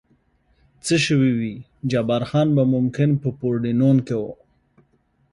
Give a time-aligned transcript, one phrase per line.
[0.85, 1.53] څه شوي وي،
[1.91, 4.23] جبار خان به ممکن په پورډینون کې و.